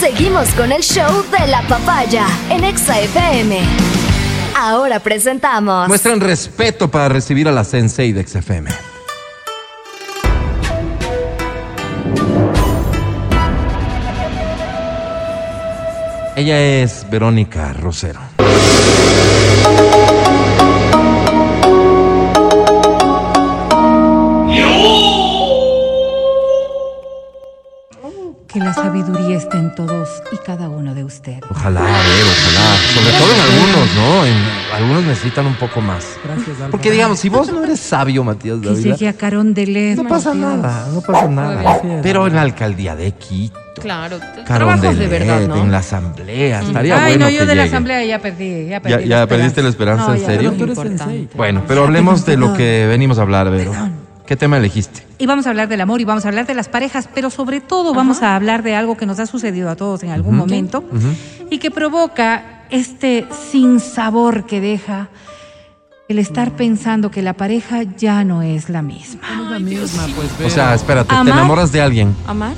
Seguimos 0.00 0.48
con 0.54 0.72
el 0.72 0.80
show 0.80 1.22
de 1.30 1.46
la 1.46 1.60
papaya 1.68 2.26
en 2.48 2.64
Exa. 2.64 2.94
Ahora 4.56 4.98
presentamos. 4.98 5.88
Muestran 5.88 6.20
respeto 6.20 6.90
para 6.90 7.10
recibir 7.10 7.46
a 7.48 7.52
la 7.52 7.64
Sensei 7.64 8.10
de 8.14 8.26
XFM. 8.26 8.70
Ella 16.34 16.82
es 16.82 17.06
Verónica 17.10 17.74
Rosero. 17.74 18.29
Que 28.52 28.58
la 28.58 28.74
sabiduría 28.74 29.36
esté 29.36 29.58
en 29.58 29.72
todos 29.76 30.08
y 30.32 30.36
cada 30.44 30.68
uno 30.68 30.92
de 30.92 31.04
ustedes. 31.04 31.40
Ojalá, 31.48 31.80
a 31.82 31.84
ver, 31.84 32.24
ojalá. 32.24 32.76
Sobre 32.94 33.12
todo 33.12 33.32
en 33.32 33.40
algunos, 33.40 33.94
¿no? 33.94 34.26
En 34.26 34.74
algunos 34.74 35.04
necesitan 35.04 35.46
un 35.46 35.54
poco 35.54 35.80
más. 35.80 36.04
Porque 36.70 36.90
digamos, 36.90 37.20
si 37.20 37.28
vos 37.28 37.52
no 37.52 37.62
eres 37.62 37.78
sabio, 37.78 38.24
Matías 38.24 38.58
Que 38.60 38.66
Dávila, 38.68 39.10
a 39.10 39.12
Carón 39.12 39.54
de 39.54 39.66
Led. 39.66 39.96
no 39.98 40.08
pasa 40.08 40.34
nada, 40.34 40.88
no 40.92 41.00
pasa 41.00 41.28
nada. 41.28 41.80
Pero 42.02 42.26
en 42.26 42.34
la 42.34 42.42
alcaldía 42.42 42.96
de 42.96 43.12
Quito, 43.12 43.56
Claro, 43.80 44.18
Carón 44.18 44.44
trabajos 44.44 44.80
de 44.82 44.88
Carondelet, 44.88 45.10
verdad, 45.10 45.40
¿no? 45.48 45.62
en 45.62 45.70
la 45.72 45.78
asamblea, 45.78 46.60
estaría 46.60 47.02
Ay, 47.04 47.12
bueno 47.12 47.24
no, 47.26 47.30
yo 47.30 47.38
que 47.40 47.46
de 47.46 47.54
la 47.54 47.62
llegue. 47.62 47.74
asamblea 47.74 48.04
ya 48.04 48.18
perdí. 48.18 48.64
Ya, 48.66 48.70
¿Ya, 48.70 48.80
perdí 48.82 49.08
ya 49.08 49.26
perdiste 49.28 49.62
la 49.62 49.68
esperanza, 49.70 50.08
No, 50.08 50.14
en 50.14 50.20
ya, 50.20 50.26
serio? 50.26 50.50
no, 50.50 50.56
Importante. 50.66 51.28
Bueno, 51.36 51.62
pero 51.68 51.84
hablemos 51.84 52.26
de 52.26 52.36
lo 52.36 52.52
que 52.54 52.86
venimos 52.88 53.18
a 53.18 53.22
hablar, 53.22 53.48
Vero. 53.50 53.72
¿Qué 54.30 54.36
tema 54.36 54.58
elegiste? 54.58 55.04
Y 55.18 55.26
vamos 55.26 55.48
a 55.48 55.50
hablar 55.50 55.66
del 55.66 55.80
amor 55.80 56.00
y 56.00 56.04
vamos 56.04 56.24
a 56.24 56.28
hablar 56.28 56.46
de 56.46 56.54
las 56.54 56.68
parejas, 56.68 57.08
pero 57.12 57.30
sobre 57.30 57.60
todo 57.60 57.92
vamos 57.92 58.22
a 58.22 58.36
hablar 58.36 58.62
de 58.62 58.76
algo 58.76 58.96
que 58.96 59.04
nos 59.04 59.18
ha 59.18 59.26
sucedido 59.26 59.68
a 59.68 59.74
todos 59.74 60.04
en 60.04 60.10
algún 60.10 60.36
momento 60.36 60.84
y 61.50 61.58
que 61.58 61.72
provoca 61.72 62.62
este 62.70 63.26
sinsabor 63.50 64.46
que 64.46 64.60
deja 64.60 65.08
el 66.06 66.20
estar 66.20 66.54
pensando 66.54 67.10
que 67.10 67.22
la 67.22 67.32
pareja 67.32 67.82
ya 67.82 68.22
no 68.22 68.42
es 68.42 68.70
la 68.70 68.82
misma. 68.82 69.20
O 70.46 70.48
sea, 70.48 70.76
espérate, 70.76 71.12
te 71.12 71.20
enamoras 71.28 71.72
de 71.72 71.80
alguien, 71.82 72.14
¿Amar? 72.28 72.54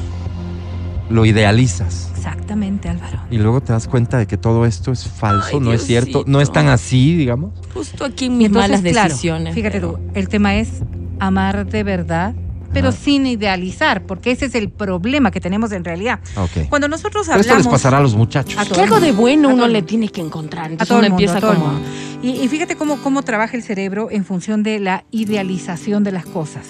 lo 1.09 1.25
idealizas 1.25 2.11
Exactamente, 2.15 2.91
Álvaro. 2.91 3.19
y 3.31 3.39
luego 3.39 3.63
te 3.63 3.73
das 3.73 3.89
cuenta 3.89 4.19
de 4.19 4.27
que 4.27 4.37
todo 4.37 4.67
esto 4.67 4.93
es 4.93 5.09
falso, 5.09 5.49
Ay, 5.55 5.61
no 5.61 5.73
es 5.73 5.87
cierto, 5.87 6.25
no 6.27 6.43
es 6.43 6.53
tan 6.53 6.69
así, 6.69 7.17
digamos. 7.17 7.53
Justo 7.73 8.05
aquí 8.05 8.29
mis 8.29 8.49
entonces, 8.49 8.71
malas 8.71 8.93
claro, 8.93 9.09
decisiones. 9.09 9.55
fíjate 9.55 9.81
pero- 9.81 9.93
tú, 9.95 10.01
el 10.15 10.29
tema 10.29 10.55
es 10.57 10.83
amar 11.23 11.67
de 11.67 11.85
verdad, 11.85 12.35
pero 12.73 12.93
sin 12.93 13.27
idealizar, 13.27 14.05
porque 14.07 14.31
ese 14.31 14.47
es 14.47 14.55
el 14.55 14.71
problema 14.71 15.31
que 15.31 15.41
tenemos 15.41 15.73
en 15.73 15.85
realidad. 15.85 16.21
Ok. 16.37 16.69
Cuando 16.69 16.89
nosotros 16.89 17.27
Pero 17.27 17.41
hablamos 17.41 17.59
esto 17.59 17.71
les 17.71 17.81
pasará 17.81 17.99
a 17.99 18.01
los 18.01 18.15
muchachos. 18.15 18.59
A 18.59 18.81
algo 18.83 19.01
de 19.01 19.13
bueno 19.13 19.49
uno 19.49 19.69
le 19.69 19.83
tiene 19.83 20.09
que 20.09 20.21
a 20.21 20.25
encontrar. 20.25 20.71
Entonces 20.73 20.89
todo 20.89 20.99
uno 20.99 21.07
el 21.07 21.13
mundo, 21.13 21.23
empieza 21.23 21.39
a 21.39 21.41
todo 21.41 21.53
el 21.53 21.59
como. 21.59 21.73
mundo. 21.73 21.89
Y, 22.23 22.31
y 22.41 22.49
fíjate 22.49 22.77
cómo, 22.77 23.03
cómo 23.03 23.23
trabaja 23.23 23.57
el 23.57 23.65
cerebro 23.65 24.09
en 24.11 24.25
función 24.25 24.63
de 24.63 24.79
la 24.79 25.05
idealización 25.11 26.05
de 26.05 26.13
las 26.13 26.25
cosas. 26.25 26.67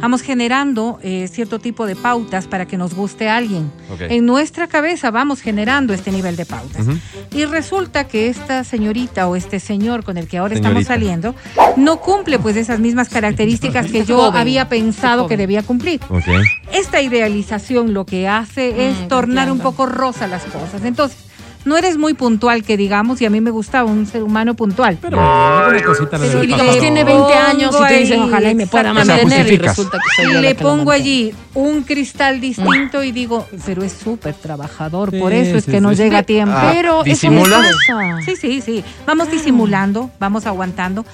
Vamos 0.00 0.22
generando 0.22 0.98
eh, 1.02 1.28
cierto 1.30 1.60
tipo 1.60 1.86
de 1.86 1.94
pautas 1.94 2.46
para 2.48 2.66
que 2.66 2.76
nos 2.76 2.94
guste 2.94 3.28
a 3.28 3.36
alguien. 3.36 3.70
Ok. 3.92 4.02
En 4.10 4.26
nuestra 4.26 4.66
cabeza 4.66 5.10
vamos 5.10 5.40
generando 5.40 5.94
este 5.94 6.10
nivel 6.10 6.34
de 6.36 6.46
pautas. 6.46 6.86
Ujú. 6.86 6.98
Y 7.32 7.44
resulta 7.44 8.04
que 8.08 8.28
esta 8.28 8.64
señorita 8.64 9.28
o 9.28 9.36
este 9.36 9.60
señor 9.60 10.02
con 10.02 10.18
el 10.18 10.26
que 10.26 10.38
ahora 10.38 10.54
estamos 10.54 10.84
Señorita. 10.84 10.94
saliendo 10.94 11.34
no 11.76 12.00
cumple 12.00 12.38
pues 12.40 12.56
esas 12.56 12.80
mismas 12.80 13.08
características 13.08 13.86
que 13.90 14.04
yo 14.04 14.18
Joven, 14.18 14.40
había 14.40 14.68
pensado 14.68 15.26
que. 15.28 15.37
Debía 15.38 15.62
cumplir. 15.62 16.00
Ok. 16.10 16.24
Esta 16.72 17.00
idealización 17.00 17.94
lo 17.94 18.04
que 18.04 18.28
hace 18.28 18.88
es 18.90 18.98
Mm, 18.98 19.08
tornar 19.08 19.50
un 19.50 19.60
poco 19.60 19.86
rosa 19.86 20.26
las 20.26 20.42
cosas. 20.44 20.84
Entonces, 20.84 21.16
no 21.64 21.76
eres 21.76 21.98
muy 21.98 22.14
puntual, 22.14 22.62
que 22.62 22.76
digamos, 22.78 23.20
y 23.20 23.26
a 23.26 23.30
mí 23.30 23.40
me 23.42 23.50
gusta 23.50 23.84
un 23.84 24.06
ser 24.06 24.22
humano 24.22 24.54
puntual. 24.54 24.96
Pero 25.02 25.20
alguna 25.20 25.82
cosita 25.84 26.16
Pero 26.18 26.40
digamos, 26.40 26.78
tiene 26.78 27.04
20 27.04 27.34
años 27.34 27.76
y 27.78 27.84
ahí, 27.84 28.12
ojalá 28.12 28.50
y 28.50 28.54
me 28.54 28.66
pueda 28.66 28.92
mantener. 28.94 29.52
Y 29.52 29.58
resulta 29.58 29.98
que 29.98 30.22
soy 30.24 30.34
Y 30.36 30.40
le 30.40 30.54
pongo 30.54 30.90
allí 30.92 31.34
un 31.54 31.82
cristal 31.82 32.40
distinto 32.40 33.02
y 33.02 33.12
digo, 33.12 33.46
pero 33.66 33.82
es 33.82 33.92
súper 33.92 34.34
trabajador, 34.34 35.10
por 35.18 35.32
Sí, 35.32 35.38
eso 35.38 35.56
es 35.58 35.64
sí, 35.64 35.70
que 35.72 35.80
no 35.80 35.90
sí. 35.90 35.96
llega 35.96 36.18
a 36.18 36.22
tiempo. 36.22 36.54
Ah, 36.56 36.70
Pero 36.72 37.00
eso 37.00 37.04
¿disimulas? 37.04 37.60
les 37.62 37.76
pasa. 37.86 38.22
Sí, 38.24 38.36
sí, 38.36 38.60
sí. 38.62 38.84
Vamos 39.06 39.30
disimulando, 39.30 40.10
vamos 40.18 40.46
aguantando. 40.46 41.04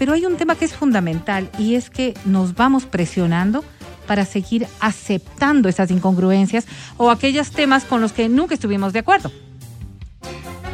Pero 0.00 0.14
hay 0.14 0.24
un 0.24 0.36
tema 0.38 0.54
que 0.54 0.64
es 0.64 0.72
fundamental 0.72 1.50
y 1.58 1.74
es 1.74 1.90
que 1.90 2.14
nos 2.24 2.54
vamos 2.54 2.86
presionando 2.86 3.62
para 4.06 4.24
seguir 4.24 4.66
aceptando 4.80 5.68
esas 5.68 5.90
incongruencias 5.90 6.64
o 6.96 7.10
aquellos 7.10 7.50
temas 7.50 7.84
con 7.84 8.00
los 8.00 8.14
que 8.14 8.30
nunca 8.30 8.54
estuvimos 8.54 8.94
de 8.94 9.00
acuerdo. 9.00 9.30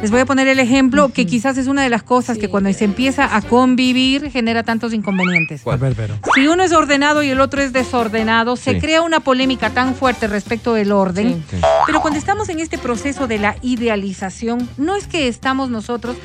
Les 0.01 0.11
voy 0.11 0.21
a 0.21 0.25
poner 0.25 0.47
el 0.47 0.59
ejemplo 0.59 1.09
que 1.09 1.25
quizás 1.25 1.57
es 1.57 1.67
una 1.67 1.81
de 1.81 1.89
las 1.89 2.03
cosas 2.03 2.35
Sí. 2.35 2.41
que 2.41 2.49
cuando 2.49 2.71
se 2.71 2.85
empieza 2.85 3.35
a 3.35 3.41
convivir 3.41 4.31
genera 4.31 4.63
tantos 4.63 4.93
inconvenientes. 4.93 5.65
A 5.67 5.75
ver, 5.75 5.93
pero. 5.95 6.19
Si 6.35 6.47
uno 6.47 6.63
es 6.63 6.71
ordenado 6.71 7.21
y 7.21 7.29
el 7.29 7.41
otro 7.41 7.61
es 7.61 7.73
desordenado, 7.73 8.55
se 8.55 8.75
Sí. 8.75 8.79
crea 8.79 9.01
una 9.01 9.19
polémica 9.19 9.71
tan 9.71 9.93
fuerte 9.95 10.27
respecto 10.27 10.73
del 10.75 10.91
orden. 10.93 11.43
Sí. 11.49 11.57
Pero 11.85 11.99
cuando 11.99 12.17
estamos 12.19 12.47
en 12.47 12.59
este 12.59 12.77
proceso 12.77 13.27
de 13.27 13.39
la 13.39 13.55
idealización, 13.61 14.69
no 14.77 14.95
es 14.95 15.07
que 15.07 15.27
estamos 15.27 15.69
nosotros 15.71 16.15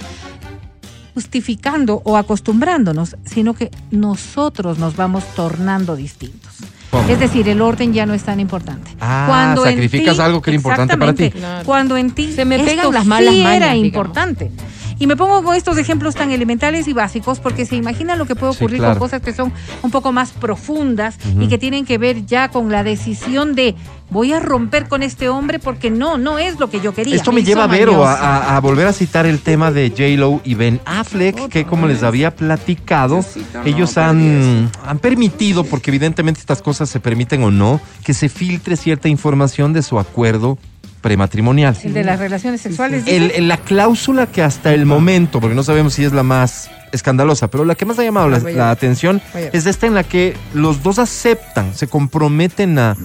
justificando 1.14 2.00
o 2.04 2.16
acostumbrándonos, 2.16 3.16
sino 3.24 3.54
que 3.54 3.70
nosotros 3.90 4.78
nos 4.78 4.96
vamos 4.96 5.24
tornando 5.34 5.96
distintos. 5.96 6.52
¿Cómo? 6.90 7.08
Es 7.08 7.18
decir, 7.18 7.48
el 7.48 7.62
orden 7.62 7.94
ya 7.94 8.04
no 8.04 8.12
es 8.12 8.22
tan 8.22 8.38
importante. 8.38 8.90
Ah, 9.00 9.54
en 9.56 9.62
sacrificas 9.62 10.18
algo 10.18 10.42
que 10.42 10.50
era 10.50 10.56
importante 10.56 10.96
para 10.98 11.14
ti. 11.14 11.30
Claro. 11.30 11.64
Cuando 11.64 11.96
en 11.96 12.10
ti 12.10 12.32
Se 12.32 12.44
me 12.44 12.58
pegan 12.58 12.92
las 12.92 13.06
malas 13.06 13.32
sí 13.32 13.40
era 13.40 13.48
mañas, 13.48 13.60
digamos. 13.72 13.86
importante. 13.86 14.50
Y 14.98 15.06
me 15.06 15.16
pongo 15.16 15.42
con 15.42 15.54
estos 15.56 15.78
ejemplos 15.78 16.14
tan 16.14 16.30
elementales 16.30 16.86
y 16.88 16.92
básicos 16.92 17.40
porque 17.40 17.66
se 17.66 17.76
imaginan 17.76 18.18
lo 18.18 18.26
que 18.26 18.34
puede 18.36 18.52
Sí, 18.52 18.58
ocurrir 18.58 18.78
claro. 18.78 18.94
con 18.94 19.08
cosas 19.08 19.22
que 19.22 19.32
son 19.32 19.52
un 19.82 19.90
poco 19.90 20.12
más 20.12 20.30
profundas 20.30 21.16
y 21.40 21.48
que 21.48 21.58
tienen 21.58 21.84
que 21.84 21.98
ver 21.98 22.26
ya 22.26 22.48
con 22.48 22.70
la 22.70 22.82
decisión 22.84 23.54
de 23.54 23.74
voy 24.10 24.32
a 24.34 24.40
romper 24.40 24.88
con 24.88 25.02
este 25.02 25.28
hombre 25.30 25.58
porque 25.58 25.90
no, 25.90 26.18
no 26.18 26.38
es 26.38 26.60
lo 26.60 26.68
que 26.68 26.80
yo 26.80 26.92
quería. 26.92 27.14
Esto 27.16 27.32
me 27.32 27.42
lleva, 27.42 27.66
Vero, 27.66 28.04
a, 28.04 28.12
a- 28.14 28.56
a 28.56 28.60
volver 28.60 28.86
a 28.86 28.92
citar 28.92 29.24
el 29.24 29.40
tema 29.40 29.70
de 29.70 29.88
J-Lo 29.90 30.40
y 30.44 30.54
Ben 30.54 30.80
Affleck, 30.84 31.48
que 31.48 31.64
como 31.64 31.86
les 31.86 32.02
había 32.02 32.34
platicado, 32.36 33.24
ellos 33.64 33.96
han, 33.96 34.70
han 34.84 34.98
permitido, 34.98 35.64
porque 35.64 35.90
evidentemente 35.90 36.40
estas 36.40 36.60
cosas 36.60 36.90
se 36.90 37.00
permiten 37.00 37.42
o 37.42 37.50
no, 37.50 37.80
que 38.04 38.12
se 38.12 38.28
filtre 38.28 38.76
cierta 38.76 39.08
información 39.08 39.72
de 39.72 39.82
su 39.82 39.98
acuerdo 39.98 40.58
prematrimonial. 41.02 41.76
El 41.84 41.92
de 41.92 42.04
las 42.04 42.18
relaciones 42.18 42.62
sexuales. 42.62 43.04
El- 43.06 43.48
la 43.48 43.58
cláusula 43.58 44.26
que 44.28 44.42
hasta 44.42 44.72
el 44.72 44.86
momento, 44.86 45.40
porque 45.40 45.54
no 45.54 45.62
sabemos 45.62 45.92
si 45.94 46.04
es 46.04 46.12
la 46.12 46.22
más 46.22 46.70
escandalosa, 46.92 47.48
pero 47.48 47.64
la 47.64 47.74
que 47.74 47.84
más 47.84 47.98
ha 47.98 48.04
llamado 48.04 48.28
la, 48.28 48.38
la 48.56 48.70
atención 48.70 49.20
es 49.52 49.66
esta 49.66 49.86
en 49.86 49.94
la 49.94 50.04
que 50.04 50.34
los 50.54 50.82
dos 50.82 50.98
aceptan, 50.98 51.74
se 51.74 51.86
comprometen 51.88 52.78
a 52.78 52.96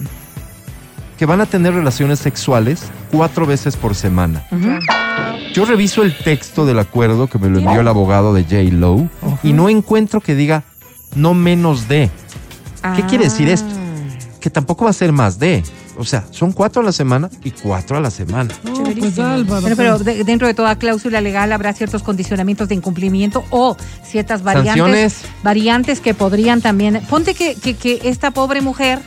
que 1.17 1.25
van 1.25 1.41
a 1.41 1.45
tener 1.47 1.73
relaciones 1.73 2.19
sexuales 2.19 2.83
cuatro 3.11 3.45
veces 3.47 3.75
por 3.75 3.95
semana. 3.95 4.45
Yo 5.53 5.65
reviso 5.65 6.03
el 6.03 6.15
texto 6.15 6.65
del 6.65 6.77
acuerdo 6.77 7.27
que 7.27 7.39
me 7.39 7.49
lo 7.49 7.57
envió 7.57 7.81
el 7.81 7.87
abogado 7.87 8.33
de 8.33 8.43
J. 8.43 8.55
Lowe 8.75 9.09
y 9.41 9.53
no 9.53 9.67
encuentro 9.69 10.21
que 10.21 10.35
diga 10.35 10.63
no 11.15 11.33
menos 11.33 11.87
de. 11.87 12.11
¿Qué 12.95 13.03
quiere 13.03 13.23
decir 13.23 13.49
esto? 13.49 13.73
Que 14.39 14.49
tampoco 14.51 14.85
va 14.85 14.91
a 14.91 14.93
ser 14.93 15.11
más 15.11 15.39
de. 15.39 15.63
O 15.97 16.05
sea, 16.05 16.25
son 16.31 16.51
cuatro 16.51 16.81
a 16.81 16.85
la 16.85 16.91
semana 16.91 17.29
y 17.43 17.51
cuatro 17.51 17.97
a 17.97 17.99
la 17.99 18.11
semana. 18.11 18.53
No, 18.63 18.83
pues 18.83 19.17
Álvaro. 19.19 19.67
Pero 19.75 19.97
de- 19.99 20.23
dentro 20.23 20.47
de 20.47 20.53
toda 20.53 20.75
cláusula 20.77 21.21
legal 21.21 21.51
habrá 21.51 21.73
ciertos 21.73 22.03
condicionamientos 22.03 22.67
de 22.69 22.75
incumplimiento 22.75 23.43
o 23.49 23.75
ciertas 24.03 24.43
variantes, 24.43 24.75
Sanciones. 24.75 25.21
variantes 25.43 25.99
que 25.99 26.13
podrían 26.13 26.61
también. 26.61 27.01
Ponte 27.09 27.33
que, 27.33 27.55
que, 27.55 27.75
que 27.75 28.01
esta 28.03 28.31
pobre 28.31 28.61
mujer, 28.61 28.99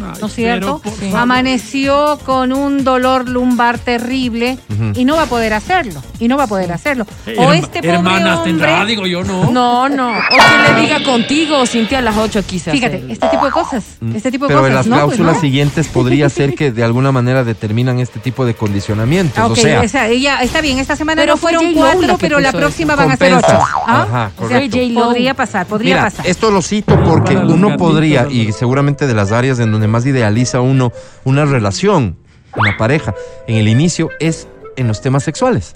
Ay, 0.00 0.18
¿no 0.20 0.26
es 0.26 0.32
cierto? 0.34 0.80
pero. 1.00 1.16
Amaneció 1.16 2.18
con 2.24 2.52
un 2.52 2.84
dolor 2.84 3.28
lumbar 3.28 3.78
terrible 3.78 4.58
y 4.94 5.04
no 5.04 5.16
va 5.16 5.22
a 5.22 5.26
poder 5.26 5.52
hacerlo. 5.54 6.02
Y 6.18 6.28
no 6.28 6.36
va 6.36 6.44
a 6.44 6.46
poder 6.46 6.70
hacerlo. 6.72 7.04
Eh, 7.26 7.34
o 7.36 7.52
este 7.52 7.80
pobre 7.80 7.94
Hermanas 7.96 8.38
hombre. 8.38 8.52
tendrá, 8.52 8.84
digo 8.84 9.06
yo, 9.06 9.24
no. 9.24 9.50
No, 9.50 9.88
no. 9.88 10.10
O 10.10 10.20
que 10.20 10.72
le 10.74 10.80
diga 10.80 11.02
contigo, 11.02 11.66
Cintia, 11.66 11.98
a 11.98 12.02
las 12.02 12.16
8 12.16 12.42
quizás. 12.46 12.72
Fíjate, 12.72 13.04
este 13.08 13.28
tipo 13.28 13.44
de 13.46 13.50
cosas. 13.52 13.84
Este 14.14 14.30
tipo 14.30 14.46
de 14.46 14.52
Mm. 14.54 14.56
Pero 14.56 14.60
cosas. 14.60 14.68
en 14.70 14.74
las 14.74 14.86
¿no? 14.86 14.94
Pues, 15.06 15.16
cláusulas 15.16 15.34
¿no? 15.36 15.40
siguientes 15.40 15.88
podría 15.88 16.28
ser 16.28 16.54
que 16.54 16.70
de 16.70 16.84
alguna 16.84 17.10
manera 17.12 17.42
determinan 17.44 17.98
este 17.98 18.20
tipo 18.20 18.44
de 18.44 18.54
condicionamientos. 18.54 19.38
Ah, 19.38 19.46
o 19.48 19.88
sea, 19.88 20.08
ella 20.08 20.42
está 20.42 20.60
bien, 20.60 20.78
esta 20.78 20.94
semana 20.96 21.20
Pero 21.22 21.32
no 21.34 21.36
fue 21.38 21.52
fueron 21.54 21.74
cuatro, 21.74 22.16
pero 22.20 22.38
la 22.40 22.52
próxima 22.52 22.94
eso. 22.94 23.02
van 23.02 23.10
a 23.12 23.16
ser 23.16 23.34
ocho. 23.34 23.46
¿Ah? 23.86 24.02
Ajá, 24.08 24.30
O 24.38 24.48
sea, 24.48 24.58
correcto. 24.60 24.78
Podría 25.04 25.34
pasar, 25.34 25.66
podría 25.66 25.96
Mira, 25.96 26.04
pasar. 26.04 26.26
esto 26.26 26.50
lo 26.50 26.62
cito 26.62 26.98
porque 27.04 27.36
uno 27.36 27.76
podría, 27.76 28.26
y 28.30 28.52
seguramente 28.52 29.06
de 29.06 29.14
las 29.14 29.32
áreas 29.32 29.58
en 29.58 29.72
donde 29.72 29.81
más 29.88 30.06
idealiza 30.06 30.60
uno 30.60 30.92
una 31.24 31.44
relación, 31.44 32.16
una 32.56 32.76
pareja, 32.76 33.14
en 33.46 33.56
el 33.56 33.68
inicio 33.68 34.10
es 34.20 34.46
en 34.76 34.88
los 34.88 35.00
temas 35.00 35.22
sexuales. 35.22 35.74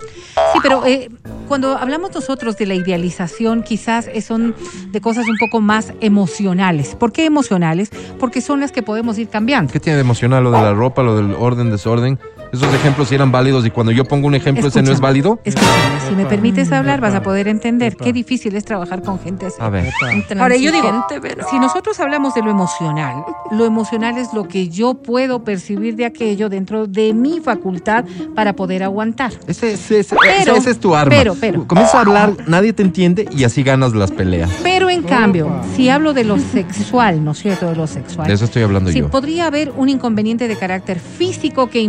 Sí, 0.53 0.59
pero 0.63 0.85
eh, 0.87 1.11
cuando 1.49 1.77
hablamos 1.77 2.15
nosotros 2.15 2.57
de 2.57 2.67
la 2.67 2.75
idealización, 2.75 3.63
quizás 3.63 4.09
son 4.23 4.55
de 4.91 5.01
cosas 5.01 5.27
un 5.29 5.37
poco 5.39 5.61
más 5.61 5.93
emocionales. 6.01 6.95
¿Por 6.95 7.13
qué 7.13 7.25
emocionales? 7.27 7.91
Porque 8.19 8.41
son 8.41 8.61
las 8.61 8.73
que 8.73 8.83
podemos 8.83 9.19
ir 9.19 9.29
cambiando. 9.29 9.73
¿Qué 9.73 9.81
tiene 9.81 9.97
de 9.97 10.03
emocional 10.03 10.45
lo 10.45 10.51
de 10.51 10.61
la 10.61 10.73
ropa, 10.73 11.03
lo 11.03 11.17
del 11.17 11.35
orden, 11.35 11.71
desorden? 11.71 12.19
Esos 12.53 12.73
ejemplos 12.75 13.09
sí 13.09 13.15
eran 13.15 13.31
válidos 13.33 13.67
y 13.67 13.71
cuando 13.71 13.93
yo 13.93 14.05
pongo 14.05 14.27
un 14.27 14.35
ejemplo, 14.35 14.69
ese 14.69 14.83
no 14.83 14.93
es 14.93 15.01
válido. 15.01 15.39
Escúchame, 15.45 16.01
si 16.09 16.15
me 16.15 16.27
permites 16.27 16.73
hablar, 16.73 17.01
vas 17.01 17.15
a 17.15 17.23
poder 17.23 17.49
entender 17.49 17.97
qué 17.97 18.13
difícil 18.13 18.57
es 18.57 18.65
trabajar 18.65 19.03
con 19.03 19.19
gente 19.21 19.47
así. 19.47 19.57
A 19.61 19.69
ver. 19.69 19.93
Ahora 20.39 20.57
yo 20.57 20.73
digo, 20.73 21.07
si 21.51 21.59
nosotros 21.59 21.99
hablamos 22.01 22.35
de 22.35 22.43
lo 22.43 22.51
emocional, 22.51 23.25
lo 23.51 23.65
emocional 23.67 24.17
es 24.19 24.33
lo 24.33 24.49
que 24.49 24.69
yo 24.69 24.95
puedo 24.95 25.45
percibir 25.45 25.97
de 25.97 26.07
aquello 26.07 26.49
dentro 26.49 26.87
de 26.87 27.13
mi 27.15 27.41
facultad 27.41 28.05
para 28.35 28.55
poder 28.55 28.83
aguantar. 28.83 29.33
Ese, 29.47 29.73
ese- 29.75 30.01
ese- 30.01 30.17
Pero- 30.21 30.57
ese 30.57 30.71
es 30.71 30.79
tu 30.81 30.95
arma. 30.95 31.11
pero, 31.11 31.35
pero. 31.39 31.67
Comienza 31.67 31.99
a 31.99 32.01
hablar, 32.03 32.33
nadie 32.47 32.73
te 32.73 32.83
entiende 32.83 33.29
y 33.31 33.45
así 33.45 33.63
ganas 33.63 33.93
las 33.95 34.11
peleas. 34.13 34.51
Pero 34.63 34.89
en 34.89 35.03
cambio, 35.03 35.61
si 35.75 35.89
hablo 35.89 36.13
de 36.15 36.25
lo 36.25 36.39
sexual, 36.39 37.23
¿no 37.25 37.33
es 37.33 37.39
cierto? 37.39 37.69
De 37.69 37.77
lo 37.77 37.87
sexual. 37.87 38.27
De 38.29 38.35
eso 38.35 38.45
estoy 38.45 38.63
hablando 38.63 38.91
Sí, 38.91 39.01
yo. 39.01 39.11
podría 39.11 39.47
haber 39.47 39.73
un 39.77 39.89
inconveniente 39.89 40.49
de 40.49 40.57
carácter 40.57 40.99
físico 41.01 41.69
que 41.69 41.81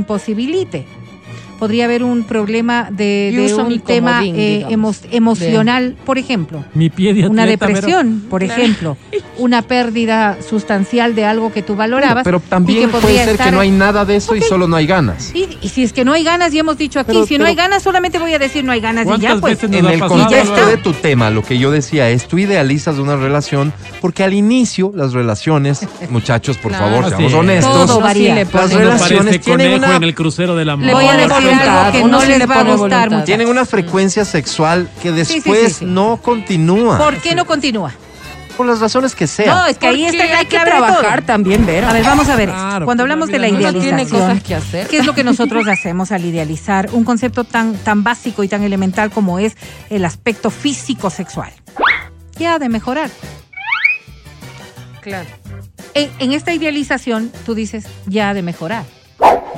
imposibilite. 0.58 0.97
Podría 1.60 1.86
haber 1.86 2.04
un 2.04 2.24
problema 2.24 2.90
de, 2.92 3.30
Y 3.34 3.36
de 3.36 3.46
uso 3.46 3.64
un 3.66 3.80
tema 3.80 4.22
eh, 4.24 4.66
emo- 4.70 4.94
emocional, 5.12 5.96
por 6.06 6.18
ejemplo. 6.18 6.64
Mi 6.74 6.90
pie 6.90 7.14
de 7.14 7.28
Una 7.28 7.44
atleta, 7.44 7.66
pero- 7.66 7.76
depresión, 7.78 8.24
por 8.30 8.44
ejemplo. 8.44 8.98
Una 9.38 9.62
pérdida 9.62 10.38
sustancial 10.48 11.16
de 11.16 11.26
algo 11.26 11.52
que 11.52 11.62
tú 11.62 11.76
valorabas. 11.76 12.24
Pero 12.24 12.42
y 12.46 12.50
también 12.50 12.90
puede 12.90 13.24
ser 13.24 13.38
que 13.38 13.52
no 13.52 13.60
hay 13.60 13.72
nada 13.72 14.06
de 14.06 14.16
eso 14.18 14.36
y 14.36 14.42
solo 14.42 14.68
no 14.68 14.76
hay 14.76 14.88
ganas. 14.88 15.32
Y, 15.36 15.48
y 15.62 15.70
si 15.70 15.84
es 15.84 15.94
que 15.94 16.04
no 16.06 16.14
hay 16.14 16.24
ganas, 16.24 16.52
ya 16.54 16.60
hemos 16.62 16.78
dicho 16.78 17.00
aquí, 17.00 17.08
Pero- 17.14 17.26
si 17.26 17.38
no 17.38 17.46
hay 17.46 17.56
ganas, 17.56 17.84
solamente 17.84 18.20
voy 18.20 18.34
a 18.34 18.40
decir 18.40 18.64
no 18.64 18.72
hay 18.72 18.80
ganas 18.82 19.04
y 19.06 19.08
¿Cuántas 19.08 19.36
ya, 19.36 19.40
pues. 19.42 19.64
En 19.64 19.74
el 19.86 20.00
contexto 20.00 20.66
de 20.66 20.78
tu 20.78 20.94
tema, 20.94 21.30
lo 21.30 21.44
que 21.44 21.58
yo 21.58 21.72
decía 21.72 22.10
es, 22.10 22.28
tú 22.28 22.38
idealizas 22.38 22.98
una 22.98 23.16
relación 23.16 23.74
porque 24.02 24.24
al 24.24 24.34
inicio 24.34 24.92
las 24.96 25.14
relaciones, 25.14 25.88
muchachos, 26.10 26.58
por 26.58 26.72
Claro. 26.72 26.88
favor, 26.88 27.10
seamos 27.10 27.32
es. 27.32 27.38
honestos, 27.38 27.88
Todo 27.88 28.00
varía. 28.02 28.36
Las 28.54 28.74
relaciones 28.74 29.42
tienen 29.42 29.74
una- 29.76 29.96
en 29.96 30.04
el 30.04 30.14
crucero 30.16 30.56
del 30.56 30.70
amor. 30.70 30.86
Le 30.86 30.94
voy 30.94 31.06
a 31.06 31.16
voluntad, 31.56 31.86
algo 31.86 31.92
que 31.92 32.04
no 32.12 32.22
sí 32.22 32.28
les 32.28 32.40
le 32.40 32.46
va 32.46 32.56
a 32.60 32.64
gustar, 32.64 33.10
voluntad. 33.10 33.26
tienen 33.26 33.48
una 33.50 33.66
frecuencia 33.66 34.26
sexual 34.26 34.90
que 35.02 35.10
sí, 35.26 35.36
después 35.36 35.78
sí. 35.78 35.86
no 35.86 36.18
continúa. 36.22 36.98
¿Por 36.98 37.18
qué 37.18 37.36
no 37.36 37.46
continúa? 37.46 37.92
Por 38.56 38.66
las 38.66 38.80
razones 38.80 39.14
que 39.14 39.26
No, 39.26 39.28
sean. 39.28 39.70
es 39.70 39.78
que 39.78 39.88
ahí 39.88 40.06
está 40.06 40.26
la 40.26 40.40
hay 40.40 40.46
que 40.48 40.58
trabajar 40.58 41.18
todo. 41.22 41.28
también, 41.28 41.64
ver. 41.68 41.86
A 41.86 41.94
ver, 41.94 42.04
vamos 42.04 42.28
a 42.28 42.36
ver. 42.36 42.50
Claro, 42.50 42.86
Cuando 42.86 43.04
pues, 43.04 43.12
hablamos 43.12 43.28
la 43.30 43.34
de 43.34 43.40
la 43.40 43.48
no- 43.50 43.54
Uno 43.60 43.70
tiene 43.72 43.86
idealización, 43.88 44.22
cosas 44.30 44.44
que 44.44 44.56
hacer. 44.56 44.88
¿qué 44.88 44.98
es 44.98 45.06
lo 45.06 45.14
que 45.14 45.24
nosotros 45.24 45.68
hacemos 45.68 46.12
al 46.12 46.26
idealizar 46.26 46.90
un 46.92 47.04
concepto 47.04 47.44
tan, 47.44 47.76
tan 47.76 48.04
básico 48.04 48.44
y 48.44 48.48
tan 48.48 48.64
elemental 48.64 49.12
como 49.12 49.38
es 49.38 49.56
el 49.92 50.06
aspecto 50.06 50.50
físico 50.50 51.12
sexual? 51.12 51.52
Ya 52.40 52.58
de 52.58 52.68
mejorar. 52.70 53.12
Claro. 55.02 55.30
En, 55.94 56.10
en 56.20 56.32
esta 56.34 56.52
idealización, 56.54 57.32
tú 57.46 57.54
dices, 57.56 57.86
ya 58.08 58.34
de 58.34 58.42
mejorar. 58.42 58.84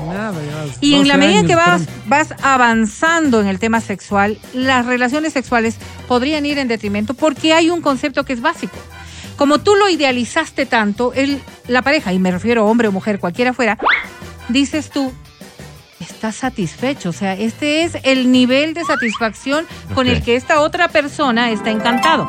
Nada, 0.08 0.34
ya, 0.34 0.74
Y 0.82 0.94
en 0.94 1.00
12 1.00 1.08
la 1.08 1.18
medida 1.18 1.40
años, 1.40 1.50
que 1.50 1.56
vas, 1.56 1.82
vas 2.08 2.34
avanzando 2.42 3.42
en 3.42 3.48
el 3.48 3.60
tema 3.60 3.82
sexual, 3.82 4.38
las 4.54 4.86
relaciones 4.86 5.34
sexuales 5.34 5.76
podrían 6.08 6.46
ir 6.46 6.58
en 6.58 6.68
detrimento 6.68 7.14
porque 7.14 7.54
hay 7.54 7.70
un 7.70 7.82
concepto 7.82 8.24
que 8.24 8.34
es 8.34 8.42
básico. 8.42 8.78
Como 9.36 9.60
tú 9.60 9.76
lo 9.76 9.88
idealizaste 9.90 10.66
tanto, 10.66 11.14
el, 11.14 11.42
la 11.68 11.82
pareja, 11.82 12.12
y 12.12 12.20
me 12.20 12.32
refiero 12.32 12.66
hombre 12.66 12.90
o 12.90 12.92
mujer, 12.92 13.20
cualquiera 13.20 13.54
fuera, 13.54 13.78
dices 14.50 14.90
tú, 14.90 15.14
estás 16.00 16.36
satisfecho. 16.36 17.10
O 17.10 17.14
sea, 17.14 17.34
este 17.34 17.84
es 17.84 17.98
el 18.04 18.32
nivel 18.32 18.74
de 18.74 18.84
satisfacción 18.84 19.66
con 19.96 20.08
el 20.08 20.22
que 20.24 20.36
esta 20.36 20.62
otra 20.62 20.90
persona 20.90 21.52
está 21.52 21.72
encantado. 21.72 22.28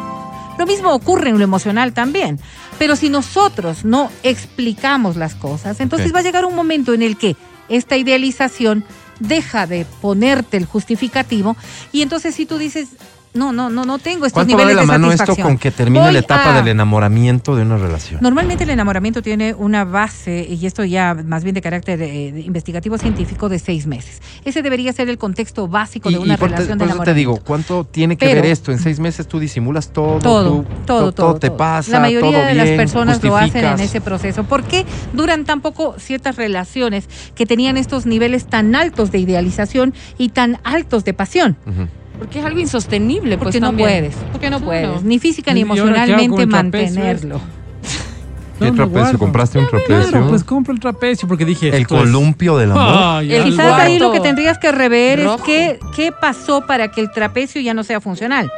Lo 0.59 0.67
mismo 0.67 0.93
ocurre 0.93 1.31
en 1.31 1.39
lo 1.39 1.45
emocional 1.45 1.93
también. 1.93 2.39
Pero 2.79 2.97
si 2.97 3.09
nosotros 3.09 3.85
no 3.85 4.11
explicamos 4.23 5.17
las 5.17 5.35
cosas, 5.35 5.81
entonces 5.81 6.15
va 6.15 6.21
a 6.21 6.23
llegar 6.23 6.45
un 6.45 6.55
momento 6.55 6.95
en 6.95 7.03
el 7.03 7.17
que 7.17 7.37
esta 7.71 7.97
idealización 7.97 8.85
deja 9.19 9.67
de 9.67 9.87
ponerte 10.01 10.57
el 10.57 10.67
justificativo. 10.67 11.57
Y 11.93 12.03
entonces 12.03 12.35
si 12.35 12.47
tú 12.47 12.59
dices, 12.59 12.89
no, 13.33 13.53
no, 13.53 13.71
no, 13.71 13.85
no 13.85 13.99
tengo 13.99 14.27
estos 14.27 14.33
¿Cuánto 14.45 14.55
va 14.57 14.65
niveles 14.65 14.73
de 14.73 14.75
la 14.75 14.81
de 14.93 14.99
mano 14.99 15.13
esto 15.13 15.37
con 15.37 15.57
que 15.57 15.71
termine 15.71 16.05
Voy 16.05 16.13
la 16.13 16.19
etapa 16.19 16.53
a- 16.53 16.57
del 16.59 16.69
enamoramiento 16.69 17.55
de 17.55 17.63
una 17.63 17.77
relación? 17.77 18.19
Normalmente 18.23 18.65
el 18.65 18.71
enamoramiento 18.71 19.23
tiene 19.23 19.55
una 19.55 19.85
base, 19.85 20.47
y 20.51 20.67
esto 20.67 20.85
ya 20.85 21.15
más 21.15 21.45
bien 21.45 21.55
de 21.55 21.63
carácter 21.63 22.03
eh, 22.03 22.33
de 22.33 22.41
investigativo 22.41 22.99
científico, 22.99 23.49
de 23.49 23.61
seis 23.61 23.87
meses. 23.87 24.21
Ese 24.45 24.63
debería 24.63 24.93
ser 24.93 25.09
el 25.09 25.17
contexto 25.19 25.69
básico 25.69 26.11
Y, 26.11 26.15
de 26.15 26.19
una 26.19 26.35
y 26.35 26.37
por, 26.39 26.49
te, 26.49 26.55
relación 26.57 26.79
de 26.79 26.85
por 26.87 26.95
eso 26.97 27.05
te 27.05 27.15
digo, 27.15 27.37
¿cuánto 27.45 27.85
tiene 27.85 28.17
que 28.17 28.27
Pero- 28.27 28.43
ver 28.43 28.51
esto? 28.51 28.73
En 28.73 28.79
seis 28.81 28.99
meses 28.99 29.29
tú 29.29 29.39
disimulas 29.39 29.93
todo, 29.93 30.19
Todo, 30.19 30.51
tú- 30.63 30.67
todo, 30.87 31.13
todo, 31.13 31.35
te 31.39 31.53
pasa, 31.53 31.93
La 31.93 32.01
mayoría 32.01 32.39
todo 32.39 32.47
de 32.49 32.55
las 32.55 32.69
personas 32.71 33.23
lo 33.23 33.37
hacen 33.37 33.65
en 33.65 33.79
ese 33.81 34.01
proceso. 34.01 34.43
¿Por 34.43 34.65
qué 34.65 34.85
duran 35.13 35.45
tan 35.45 35.61
poco 35.61 35.95
ciertas 35.99 36.35
relaciones 36.35 37.09
que 37.37 37.47
tenían 37.47 37.77
estos 37.77 38.07
niveles 38.07 38.47
tan 38.47 38.75
altos 38.75 39.13
de 39.13 39.19
idealización 39.19 39.95
y 40.19 40.31
tan 40.31 40.59
altos 40.65 41.05
de 41.05 41.15
pasión? 41.15 41.57
Porque 42.21 42.39
es 42.39 42.45
algo 42.45 42.61
insostenible, 42.61 43.37
pues 43.37 43.47
Porque 43.47 43.61
no 43.61 43.69
también. 43.69 43.89
puedes, 43.89 44.15
porque 44.31 44.51
no 44.51 44.61
puedes, 44.61 45.03
ni 45.03 45.19
física 45.19 45.53
ni 45.53 45.61
¿Y 45.61 45.63
ahora 45.65 45.75
qué 45.75 45.81
hago 45.81 45.93
con 46.29 46.41
emocionalmente 46.43 46.47
mantenerlo. 46.47 47.41
¿Qué 48.61 48.67
¿Dónde 48.67 48.77
trapecio? 48.85 49.19
¿Compraste 49.19 49.59
un 49.59 49.69
trapecio? 49.69 50.09
Claro, 50.11 50.29
pues 50.29 50.45
compro 50.45 50.75
el 50.75 50.81
trapecio 50.81 51.27
porque 51.27 51.47
dije. 51.47 51.69
el 51.69 51.75
esto 51.83 51.95
es- 51.97 52.01
columpio 52.03 52.59
del 52.59 52.73
amor. 52.73 53.23
El 53.25 53.33
algo- 53.33 53.45
Quizás 53.51 53.81
ahí 53.81 53.99
lo 53.99 54.13
que 54.13 54.21
tendrías 54.21 54.59
que 54.59 54.71
rever 54.71 55.25
rojo. 55.25 55.37
es 55.39 55.43
qué, 55.45 55.81
qué 55.97 56.13
pasó 56.13 56.67
para 56.67 56.89
que 56.93 57.01
el 57.01 57.11
trapecio 57.11 57.61
ya 57.63 57.73
no 57.73 57.83
sea 57.85 58.01
funcional. 58.03 58.51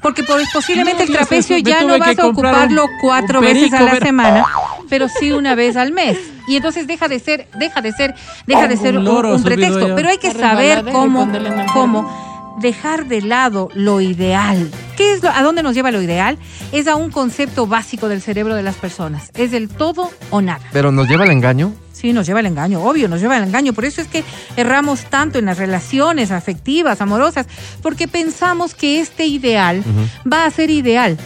Porque 0.00 0.24
pues, 0.24 0.48
posiblemente 0.52 1.04
No, 1.04 1.10
el 1.12 1.16
trapecio 1.16 1.58
ya 1.58 1.82
no 1.84 1.96
vas 1.98 2.18
a 2.18 2.26
ocuparlo 2.26 2.84
un- 2.86 2.90
cuatro 3.02 3.38
un 3.40 3.44
veces 3.44 3.72
a 3.74 3.82
la 3.82 3.92
ver- 3.92 4.02
semana, 4.02 4.44
pero 4.88 5.06
sí 5.08 5.30
una 5.32 5.54
vez 5.54 5.76
al 5.76 5.92
mes. 5.92 6.18
Y 6.48 6.56
entonces 6.56 6.86
deja 6.88 7.06
de 7.06 7.18
ser, 7.20 7.46
deja 7.58 7.80
de 7.82 7.92
ser, 7.92 8.14
deja 8.46 8.66
de 8.66 8.74
Un 8.74 8.80
ser 8.80 8.96
un, 8.98 9.06
un 9.06 9.42
pretexto. 9.44 9.94
Pero 9.94 10.08
hay 10.08 10.18
que 10.18 10.32
saber 10.32 10.82
cómo, 10.90 11.28
cómo 11.74 12.31
dejar 12.60 13.06
de 13.06 13.22
lado 13.22 13.68
lo 13.74 14.00
ideal. 14.00 14.70
¿Qué 14.96 15.12
es 15.14 15.22
lo- 15.22 15.30
¿A 15.30 15.42
dónde 15.42 15.62
nos 15.62 15.74
lleva 15.74 15.90
lo 15.90 16.02
ideal? 16.02 16.38
Es 16.72 16.86
a 16.86 16.96
un 16.96 17.10
concepto 17.10 17.66
básico 17.66 18.08
del 18.08 18.20
cerebro 18.22 18.54
de 18.54 18.62
las 18.62 18.76
personas. 18.76 19.30
Es 19.34 19.52
el 19.52 19.68
todo 19.68 20.10
o 20.30 20.40
nada. 20.40 20.60
Pero 20.72 20.92
nos 20.92 21.08
lleva 21.08 21.24
al 21.24 21.30
engaño. 21.30 21.72
Sí, 21.92 22.12
nos 22.12 22.26
lleva 22.26 22.40
el 22.40 22.46
engaño, 22.46 22.82
obvio, 22.82 23.08
nos 23.08 23.20
lleva 23.20 23.36
el 23.36 23.44
engaño. 23.44 23.72
Por 23.74 23.84
eso 23.84 24.00
es 24.00 24.08
que 24.08 24.24
erramos 24.56 25.04
tanto 25.04 25.38
en 25.38 25.44
las 25.44 25.56
relaciones 25.58 26.30
afectivas, 26.32 27.00
amorosas, 27.00 27.46
porque 27.80 28.08
pensamos 28.08 28.74
que 28.74 29.00
este 29.00 29.26
ideal 29.26 29.84
va 30.30 30.44
a 30.44 30.50
ser 30.50 30.70
ideal. 30.70 31.16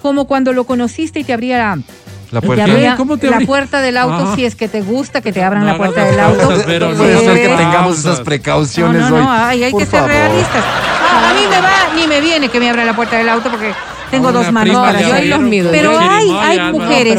Como 0.00 0.26
cuando 0.26 0.52
lo 0.54 0.64
conociste 0.64 1.20
y 1.20 1.24
te 1.24 1.32
abría 1.34 1.58
la, 1.58 1.82
La 2.30 2.40
te 2.40 2.46
puerta. 2.46 2.64
abría 2.64 2.96
¿Cómo 2.96 3.16
te 3.18 3.28
la 3.30 3.36
abrí? 3.36 3.46
puerta 3.46 3.80
del 3.80 3.96
auto 3.96 4.24
Ajá. 4.24 4.34
si 4.36 4.44
es 4.44 4.56
que 4.56 4.68
te 4.68 4.82
gusta 4.82 5.20
que 5.20 5.32
te 5.32 5.42
abran 5.44 5.62
No 5.64 5.72
la 5.72 5.76
puerta 5.76 6.04
del 6.04 6.18
auto. 6.20 6.48
pero 6.66 6.92
no 6.92 7.04
ser 7.04 7.34
que 7.40 7.48
tengamos 7.56 7.98
esas 7.98 8.20
precauciones 8.20 9.02
no, 9.08 9.16
hoy. 9.16 9.22
no, 9.22 9.32
ay, 9.32 9.64
hay 9.64 9.70
Por 9.72 9.80
que 9.80 9.86
ser 9.86 10.00
favor. 10.00 10.10
realistas. 10.14 10.64
Ah, 10.64 11.30
a 11.30 11.34
mí 11.34 11.40
me 11.48 11.60
va, 11.60 11.94
ni 12.00 12.06
me 12.06 12.20
viene 12.20 12.48
que 12.48 12.58
me 12.60 12.68
abra 12.68 12.84
la 12.84 12.94
puerta 12.96 13.16
del 13.16 13.28
auto 13.28 13.48
porque 13.50 13.72
tengo 14.10 14.28
Una 14.28 14.38
dos 14.38 14.52
manos 14.52 14.72
yo 15.00 15.12
ahí 15.14 15.28
los 15.28 15.40
mido. 15.40 15.70
Pero 15.72 15.98
hay, 15.98 16.30
hay 16.30 16.58
¿no? 16.58 16.72
mujeres 16.78 17.18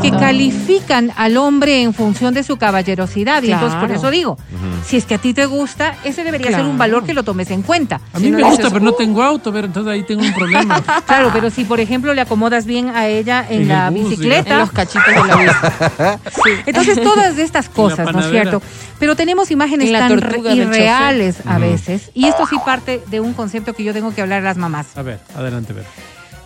que 0.00 0.10
califican 0.10 1.12
al 1.16 1.36
hombre 1.36 1.82
en 1.82 1.92
función 1.94 2.32
de 2.34 2.42
su 2.42 2.56
caballerosidad. 2.56 3.42
Y 3.42 3.52
entonces 3.52 3.78
por 3.78 3.90
eso 3.90 4.10
digo, 4.10 4.38
si 4.84 4.96
es 4.96 5.04
que 5.06 5.14
a 5.14 5.18
ti 5.18 5.32
te 5.34 5.46
gusta, 5.46 5.96
ese 6.04 6.24
debería 6.24 6.50
ser 6.50 6.64
un 6.64 6.76
valor 6.78 7.04
que 7.04 7.14
lo 7.14 7.22
tomes 7.22 7.50
en 7.50 7.62
cuenta. 7.62 8.00
A 8.12 8.18
mí 8.18 8.24
Si 8.26 8.30
no 8.30 8.38
me 8.38 8.42
gusta, 8.44 8.56
dices, 8.64 8.72
pero 8.72 8.84
no 8.84 8.90
"Uh". 8.92 8.96
tengo 8.96 9.22
auto, 9.22 9.52
pero 9.52 9.66
entonces 9.66 9.92
ahí 9.92 10.02
tengo 10.04 10.22
un 10.22 10.32
problema. 10.34 10.82
Claro, 11.06 11.30
pero 11.32 11.50
si 11.50 11.64
por 11.64 11.80
ejemplo 11.80 12.14
le 12.14 12.20
acomodas 12.20 12.66
bien 12.66 12.88
a 12.90 13.06
ella 13.08 13.46
en 13.48 13.62
En 13.62 13.68
la 13.68 13.90
bus, 13.90 14.10
bicicleta. 14.10 14.50
En 14.54 14.58
los 14.60 14.72
cachitos 14.72 15.06
de 15.06 15.26
la 15.26 15.36
vida. 15.36 16.18
Entonces, 16.66 17.02
todas 17.02 17.38
estas 17.38 17.68
cosas, 17.80 18.12
¿no 18.12 18.20
es 18.20 18.30
cierto? 18.30 18.62
Pero 18.98 19.16
tenemos 19.16 19.50
imágenes 19.50 19.90
tan 19.92 20.12
irreales 20.56 21.38
a 21.46 21.58
veces. 21.58 22.10
Y 22.14 22.26
esto 22.26 22.46
sí 22.46 22.56
parte 22.64 23.02
de 23.10 23.20
un 23.20 23.32
concepto 23.34 23.72
que 23.74 23.84
yo 23.84 23.92
tengo 23.92 24.14
que 24.14 24.22
hablar 24.22 24.40
a 24.40 24.44
las 24.44 24.56
mamás. 24.56 24.86
A 24.96 25.02
ver, 25.02 25.20
adelante, 25.36 25.72
ver. 25.72 25.84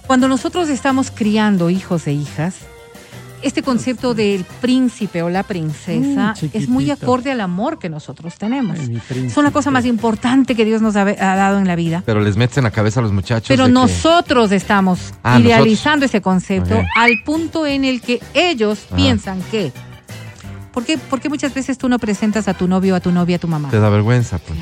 Cuando 0.06 0.28
nosotros 0.28 0.68
estamos 0.68 1.10
criando 1.10 1.68
hijos 1.70 2.06
e 2.06 2.12
hijas, 2.12 2.54
este 3.42 3.62
concepto 3.62 4.14
del 4.14 4.44
príncipe 4.60 5.22
o 5.22 5.28
la 5.30 5.42
princesa 5.42 6.34
Mm, 6.42 6.46
es 6.52 6.68
muy 6.68 6.90
acorde 6.90 7.30
al 7.30 7.40
amor 7.40 7.78
que 7.78 7.88
nosotros 7.88 8.34
tenemos. 8.36 8.78
Ay, 8.78 9.00
Es 9.26 9.36
una 9.36 9.50
cosa 9.50 9.70
más 9.70 9.84
importante 9.84 10.54
que 10.54 10.64
Dios 10.64 10.82
nos 10.82 10.96
ha, 10.96 11.02
ha 11.02 11.36
dado 11.36 11.58
en 11.58 11.66
la 11.66 11.76
vida. 11.76 12.02
Pero 12.06 12.20
les 12.20 12.36
metes 12.36 12.56
en 12.58 12.64
la 12.64 12.70
cabeza 12.70 13.00
a 13.00 13.02
los 13.02 13.12
muchachos. 13.12 13.48
Pero 13.48 13.64
de 13.64 13.68
que- 13.70 13.74
nosotros 13.74 14.52
estamos 14.52 15.14
Ah, 15.22 15.38
idealizando 15.38 16.06
ese 16.06 16.20
concepto 16.20 16.82
al 16.96 17.12
punto 17.24 17.66
en 17.66 17.84
el 17.84 18.00
que 18.00 18.20
ellos 18.34 18.84
Ajá. 18.86 18.96
piensan 18.96 19.40
que. 19.50 19.72
¿Por 20.72 20.84
qué, 20.84 20.98
por 20.98 21.20
qué 21.20 21.28
muchas 21.28 21.54
veces 21.54 21.78
tú 21.78 21.88
no 21.88 21.98
presentas 21.98 22.48
a 22.48 22.54
tu 22.54 22.68
novio 22.68 22.94
o 22.94 22.96
a 22.96 23.00
tu 23.00 23.10
novia 23.12 23.36
a 23.36 23.38
tu 23.38 23.48
mamá? 23.48 23.70
Te 23.70 23.78
da 23.80 23.88
vergüenza, 23.88 24.38
pues. 24.38 24.58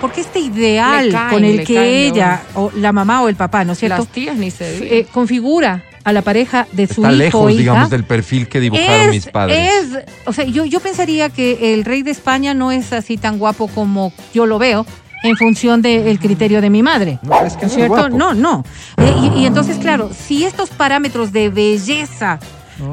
Porque 0.00 0.20
este 0.22 0.38
ideal 0.40 1.10
caen, 1.10 1.30
con 1.30 1.44
el 1.44 1.64
que 1.64 2.06
ella, 2.06 2.42
o 2.54 2.70
la 2.76 2.92
mamá 2.92 3.22
o 3.22 3.28
el 3.28 3.36
papá, 3.36 3.64
¿no 3.64 3.72
es 3.72 3.78
cierto? 3.78 3.98
Las 3.98 4.08
tías 4.08 4.36
ni 4.36 4.50
se. 4.50 4.98
Eh, 5.00 5.06
configura 5.12 5.82
a 6.04 6.12
la 6.12 6.22
pareja 6.22 6.66
de 6.72 6.86
su 6.86 7.04
Está 7.04 7.08
hijo 7.08 7.14
o 7.14 7.16
lejos, 7.48 7.50
hija. 7.52 7.58
digamos, 7.60 7.90
del 7.90 8.04
perfil 8.04 8.46
que 8.48 8.60
dibujaron 8.60 9.00
es, 9.06 9.10
mis 9.10 9.26
padres. 9.26 9.70
es- 9.84 9.98
o 10.26 10.32
sea, 10.32 10.44
yo, 10.44 10.64
yo 10.66 10.80
pensaría 10.80 11.30
que 11.30 11.72
el 11.74 11.84
rey 11.84 12.02
de 12.02 12.10
España 12.10 12.52
no 12.54 12.70
es 12.72 12.92
así 12.92 13.16
tan 13.16 13.38
guapo 13.38 13.68
como 13.68 14.12
yo 14.34 14.44
lo 14.46 14.58
veo 14.58 14.84
en 15.22 15.36
función 15.36 15.80
del 15.80 16.18
criterio 16.18 16.60
de 16.60 16.68
mi 16.68 16.82
madre. 16.82 17.18
No, 17.22 17.40
es 17.46 17.54
que 17.56 17.64
¿No 17.66 17.72
cierto? 17.72 17.94
guapo. 17.94 18.08
No, 18.10 18.34
no. 18.34 18.64
Eh, 18.98 19.14
y, 19.34 19.40
y 19.40 19.46
entonces, 19.46 19.78
claro, 19.78 20.10
si 20.14 20.44
estos 20.44 20.68
parámetros 20.68 21.32
de 21.32 21.48
belleza 21.48 22.38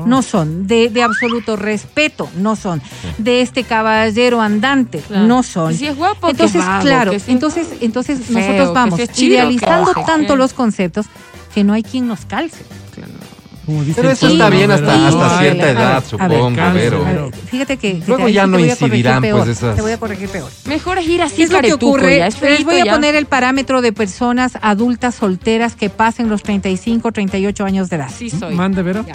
no 0.05 0.21
son. 0.21 0.67
De, 0.67 0.89
de 0.89 1.01
absoluto 1.03 1.55
respeto, 1.57 2.29
no 2.37 2.55
son. 2.55 2.81
De 3.17 3.41
este 3.41 3.63
caballero 3.65 4.39
andante, 4.39 4.99
Claro. 4.99 5.25
no 5.27 5.43
son. 5.43 5.73
Y 5.73 5.75
si 5.77 5.87
es 5.87 5.95
guapo, 5.97 6.29
entonces, 6.29 6.61
es 6.61 6.65
vago, 6.67 6.83
claro, 6.83 7.11
que 7.11 7.19
si 7.19 7.25
es 7.25 7.29
entonces, 7.33 7.67
entonces 7.81 8.19
feo, 8.19 8.39
nosotros 8.39 8.73
vamos 8.73 8.95
si 8.97 9.01
es 9.01 9.11
chido, 9.11 9.33
idealizando 9.33 9.91
tanto 10.05 10.35
los 10.37 10.53
conceptos 10.53 11.07
que 11.53 11.63
no 11.65 11.73
hay 11.73 11.83
quien 11.83 12.07
nos 12.07 12.25
calce. 12.25 12.63
Como 13.65 13.83
dice 13.83 14.01
Pero 14.01 14.11
eso 14.11 14.27
está 14.27 14.49
bien 14.49 14.69
¿verdad? 14.69 14.89
hasta, 15.05 15.07
hasta 15.23 15.39
cierta 15.39 15.65
ver, 15.65 15.75
edad, 15.77 16.03
supongo, 16.09 16.51
pero... 16.73 17.31
fíjate 17.49 17.77
que, 17.77 17.99
que 17.99 18.03
Luego 18.07 18.25
te- 18.25 18.33
ya 18.33 18.47
no 18.47 18.57
voy 18.57 18.63
a 18.69 18.75
corregir 18.75 18.87
incidirán, 18.87 19.21
peor, 19.21 19.39
pues, 19.45 19.57
esas- 19.57 19.75
Te 19.75 19.81
voy 19.83 19.91
a 19.91 19.97
corregir 19.99 20.29
peor. 20.29 20.49
Mejor 20.65 20.97
es 20.97 21.07
ir 21.07 21.21
así 21.21 21.35
¿Qué 21.35 21.43
es 21.43 21.51
lo 21.51 21.61
que 21.61 21.73
ocurre? 21.73 22.17
ya, 22.17 22.27
es 22.27 22.41
Les 22.41 22.65
voy 22.65 22.79
a 22.79 22.85
ya. 22.85 22.93
poner 22.93 23.13
el 23.15 23.27
parámetro 23.27 23.81
de 23.81 23.93
personas 23.93 24.53
adultas 24.61 25.13
solteras 25.15 25.75
que 25.75 25.89
pasen 25.91 26.27
los 26.29 26.41
35, 26.43 27.11
38 27.11 27.63
años 27.63 27.89
de 27.89 27.95
edad. 27.97 28.09
Sí 28.15 28.29
soy. 28.31 28.55
Mande, 28.55 28.81
Vero. 28.81 29.05
Ya. 29.07 29.13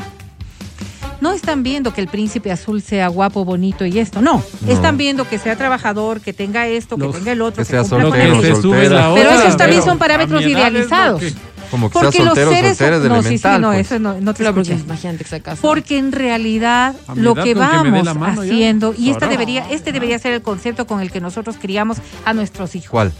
No 1.21 1.33
están 1.33 1.63
viendo 1.63 1.95
que 1.95 2.03
el 2.03 2.09
príncipe 2.09 2.53
azul 2.53 2.83
sea 2.83 3.09
guapo, 3.09 3.45
bonito 3.45 3.87
y 3.87 3.99
esto. 3.99 4.21
No. 4.21 4.43
No. 4.61 4.71
Están 4.73 4.97
viendo 4.99 5.27
que 5.27 5.39
sea 5.39 5.57
trabajador, 5.57 6.21
que 6.21 6.33
tenga 6.35 6.69
esto, 6.69 6.97
que 6.97 7.05
Los- 7.05 7.17
tenga 7.17 7.33
el 7.33 7.41
otro, 7.43 7.65
que 7.65 7.65
sea 7.65 7.79
que 7.81 7.83
el 7.83 8.55
soltero. 8.55 9.15
Pero 9.15 9.31
esos 9.31 9.57
también 9.57 9.83
son 9.83 9.99
parámetros 9.99 10.43
idealizados. 10.43 11.23
Como 11.71 11.89
que 11.91 11.95
sea 11.99 12.03
Porque 12.03 12.19
los 12.19 12.27
soltero, 12.29 12.51
seres 12.51 12.77
soltera 12.79 12.97
es 12.97 13.03
no, 13.03 13.23
sí, 13.23 13.39
sí, 13.39 13.49
no, 13.61 13.69
pues. 13.69 13.87
eso 13.87 13.99
no, 13.99 14.21
no 14.21 14.35
te 14.35 14.39
Claro, 14.43 14.55
porque 14.55 14.73
escuché. 14.73 14.85
imagínate 14.85 15.25
que 15.25 15.31
se 15.31 15.41
casa. 15.41 15.63
Porque 15.63 15.99
en 15.99 16.13
realidad 16.13 16.95
lo 17.15 17.35
que 17.35 17.55
vamos 17.55 18.05
ya. 18.05 18.27
haciendo, 18.43 18.95
y 18.97 19.11
esta 19.11 19.27
Ahora. 19.27 19.37
debería, 19.39 19.71
este 19.71 19.93
debería 19.93 20.19
ser 20.19 20.33
el 20.33 20.43
concepto 20.43 20.87
con 20.87 21.01
el 21.01 21.11
que 21.11 21.21
nosotros 21.21 21.57
criamos 21.61 21.99
a 22.25 22.33
nuestros 22.35 22.75
hijos. 22.75 22.91
¿Cuál? 22.91 23.13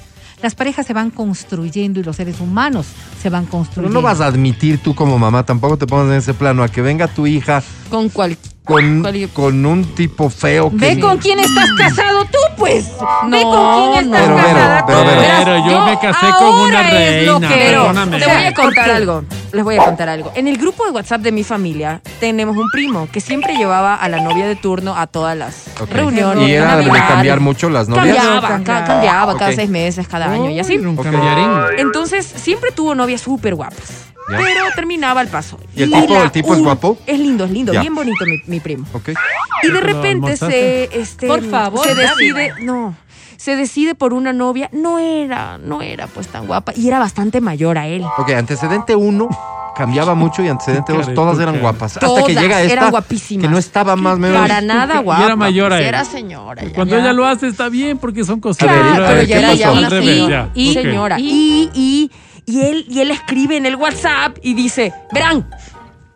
Las 0.43 0.55
parejas 0.55 0.87
se 0.87 0.93
van 0.93 1.11
construyendo 1.11 1.99
y 1.99 2.03
los 2.03 2.17
seres 2.17 2.41
humanos 2.41 2.87
se 3.23 3.31
van 3.31 3.45
Pero 3.45 3.51
construyendo. 3.53 3.95
no 4.01 4.03
vas 4.03 4.21
a 4.21 4.27
admitir 4.27 4.79
tú 4.83 4.95
como 4.95 5.19
mamá, 5.19 5.45
tampoco 5.47 5.79
te 5.79 5.87
pongas 5.87 6.09
en 6.09 6.19
ese 6.19 6.35
plano, 6.35 6.63
a 6.63 6.69
que 6.69 6.83
venga 6.83 7.09
tu 7.09 7.27
hija 7.27 7.63
Con 7.89 8.11
cual... 8.11 8.37
con, 8.67 9.01
Cual- 9.03 9.29
con 9.33 9.65
un 9.65 9.85
tipo 9.95 10.29
feo 10.29 10.71
que... 10.71 10.77
Ve 10.95 11.01
con 11.01 11.17
quién 11.19 11.39
estás 11.39 11.71
casado 11.79 12.25
tú, 12.25 12.39
pues. 12.59 12.91
Ve 13.29 13.41
No, 13.43 13.51
con 13.51 13.93
quién 13.93 14.05
estás 14.13 14.29
no. 14.29 14.35
Pero, 14.35 14.37
casada 14.37 14.85
pero, 14.87 14.99
pero, 15.05 15.21
Verás, 15.21 15.45
Pero 15.45 15.57
yo 15.71 15.87
me 15.87 15.99
casé 16.01 16.27
con 16.39 16.55
una 16.57 16.89
es 16.89 17.27
lo 17.27 17.39
reina, 17.39 17.49
que- 17.49 17.55
Pero 17.55 17.81
perdóname. 17.83 18.19
te 18.19 18.25
voy 18.27 18.35
a 18.45 18.53
¿Por 18.53 18.65
contar 18.65 18.91
algo. 18.91 19.25
Les 19.53 19.65
voy 19.65 19.77
a 19.79 19.85
contar 19.85 20.09
algo. 20.09 20.33
En 20.35 20.49
el 20.49 20.59
grupo 20.59 20.85
de 20.85 20.91
WhatsApp 20.91 21.21
de 21.23 21.31
mi 21.33 21.45
familia 21.45 22.01
tenemos 22.21 22.57
un 22.57 22.69
primo 22.73 23.09
que 23.13 23.21
siempre 23.21 23.55
llevaba 23.57 23.95
a 23.95 24.09
la 24.09 24.21
novia 24.21 24.47
de 24.49 24.57
turno 24.57 24.97
a 24.97 25.07
todas 25.07 25.37
las 25.37 25.69
Ok. 25.81 25.91
reuniones. 25.93 26.49
¿Y 26.49 26.53
era 26.53 26.77
de 26.77 26.91
cambiar 26.91 27.39
mucho 27.41 27.71
las 27.71 27.89
novias? 27.89 28.17
Cambiaba, 28.17 28.41
ca- 28.41 28.49
Cambiaba. 28.49 28.85
cambiaba 28.85 29.39
cada 29.39 29.51
Ok. 29.51 29.57
seis 29.57 29.71
meses, 29.71 30.09
cada 30.09 30.27
año 30.31 30.51
y 30.51 30.59
así. 30.59 30.75
Era 30.75 30.89
un 30.89 30.99
Ok. 30.99 31.05
callarín. 31.05 31.79
Entonces 31.79 32.27
siempre 32.37 32.73
tuvo 32.73 32.95
novias 32.97 33.21
súper 33.21 33.55
guapas. 33.55 34.07
Ya. 34.29 34.39
Pero 34.39 34.61
terminaba 34.75 35.21
al 35.21 35.29
paso. 35.29 35.59
¿Y 35.75 35.83
el 35.85 35.91
tipo- 35.93 36.23
el 36.23 36.31
tipo 36.33 36.55
es 36.55 36.61
guapo? 36.61 36.99
Es 37.07 37.19
lindo, 37.19 37.45
es 37.45 37.51
lindo, 37.51 37.73
Ya. 37.73 37.81
bien 37.81 37.95
bonito 37.95 38.25
mi, 38.27 38.39
mi 38.47 38.61
primo. 38.61 38.85
Y 38.95 39.01
de 39.11 39.15
¿Pero 39.63 39.81
repente 39.81 40.37
se, 40.37 40.85
este, 41.01 41.27
Por 41.29 41.43
favor, 41.49 41.87
se 41.87 41.95
decide, 41.95 42.53
no, 42.63 42.95
se 43.37 43.55
decide 43.55 43.95
por 43.95 44.13
una 44.13 44.33
novia, 44.33 44.69
no 44.73 44.99
era, 44.99 45.59
no 45.59 45.81
era 45.83 46.07
pues 46.09 46.27
tan 46.29 46.47
guapa 46.47 46.73
y 46.75 46.89
era 46.89 46.99
bastante 46.99 47.41
mayor 47.41 47.79
a 47.79 47.87
él. 47.87 48.03
Ok, 48.19 48.31
antecedente 48.31 48.97
uno 48.97 49.29
cambiaba 49.77 50.15
mucho 50.15 50.43
y 50.43 50.49
antecedente 50.49 50.93
dos 50.93 51.13
todas 51.15 51.39
eran 51.39 51.61
guapas. 51.61 51.99
Hasta 51.99 52.25
que 52.25 52.35
llega 52.35 52.63
esta 52.63 52.73
eran 52.73 52.91
guapísimas. 52.91 53.43
que 53.45 53.49
no 53.51 53.59
estaba 53.59 53.95
más 53.95 54.19
menos... 54.19 54.41
Para 54.41 54.61
nada 54.63 55.01
Y 55.01 55.05
guapa. 55.05 55.25
era 55.27 55.37
mayor 55.37 55.67
a 55.67 55.77
pues, 55.77 55.81
él. 55.83 55.87
Era 55.89 56.05
señora. 56.05 56.65
ya. 56.65 56.73
Cuando 56.73 56.97
Ya. 56.97 57.03
ella 57.03 57.13
lo 57.13 57.27
hace 57.27 57.47
está 57.47 57.69
bien 57.69 57.99
porque 57.99 58.25
son 58.25 58.41
cosas. 58.41 58.67
Claro, 58.67 59.05
pero 59.07 59.23
ya 59.23 59.27
¿qué 59.27 59.43
era 59.45 59.55
ya 59.55 59.71
una. 59.73 60.51
Y, 60.55 60.73
señora. 60.73 61.17
Y, 61.21 61.71
y, 61.75 62.11
y 62.47 62.63
él, 62.63 62.87
y 62.89 63.01
él 63.01 63.11
escribe 63.11 63.57
en 63.57 63.67
el 63.67 63.77
WhatsApp 63.77 64.39
y 64.43 64.55
dice, 64.55 64.93
verán, 65.13 65.49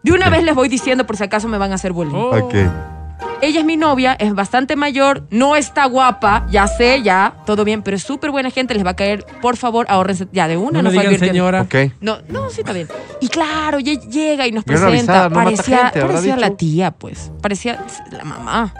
de 0.02 0.12
una 0.12 0.30
vez 0.30 0.42
les 0.44 0.54
voy 0.54 0.68
diciendo 0.68 1.04
por 1.06 1.16
si 1.16 1.24
acaso 1.24 1.48
me 1.48 1.58
van 1.58 1.72
a 1.72 1.74
hacer 1.74 1.92
bullying. 1.92 2.14
Oh. 2.14 2.36
Ok. 2.38 2.54
Ella 3.42 3.60
es 3.60 3.66
mi 3.66 3.76
novia, 3.78 4.14
es 4.18 4.34
bastante 4.34 4.76
mayor, 4.76 5.26
no 5.30 5.56
está 5.56 5.86
guapa, 5.86 6.46
ya 6.50 6.66
sé, 6.66 7.02
ya, 7.02 7.34
todo 7.46 7.64
bien, 7.64 7.82
pero 7.82 7.96
es 7.96 8.02
súper 8.02 8.30
buena 8.30 8.50
gente, 8.50 8.74
les 8.74 8.84
va 8.84 8.90
a 8.90 8.96
caer, 8.96 9.24
por 9.40 9.56
favor, 9.56 9.86
ahórrense, 9.88 10.26
ya 10.32 10.46
de 10.46 10.58
una, 10.58 10.82
No 10.82 10.90
nos 10.90 10.92
digan 10.92 11.18
señora. 11.18 11.62
Ok. 11.62 11.74
No, 12.00 12.18
no, 12.28 12.50
sí 12.50 12.60
está 12.60 12.72
bien. 12.74 12.88
Y 13.20 13.28
claro, 13.28 13.78
lle- 13.78 14.00
llega 14.10 14.46
y 14.46 14.52
nos 14.52 14.64
presenta. 14.64 14.88
avisada, 14.88 15.28
no 15.30 15.34
mata 15.36 15.44
parecía 15.50 15.78
gente, 15.78 16.00
parecía 16.02 16.34
dicho. 16.36 16.48
la 16.48 16.56
tía, 16.56 16.90
pues. 16.92 17.30
Parecía 17.40 17.84
la 18.10 18.24
mamá. 18.24 18.74